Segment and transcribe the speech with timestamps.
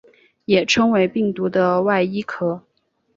[0.45, 2.63] 也称为病毒的外衣壳。